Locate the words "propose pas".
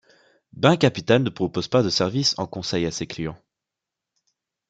1.29-1.83